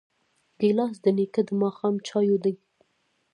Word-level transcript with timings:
ګیلاس 0.59 0.95
د 1.03 1.05
نیکه 1.17 1.41
د 1.47 1.49
ماښام 1.61 1.95
چایو 2.07 2.37
دی. 2.43 2.53